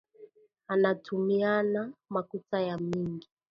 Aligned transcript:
Anatumiana 0.67 1.93
makuta 2.09 2.61
ya 2.61 2.77
mingi 2.77 3.29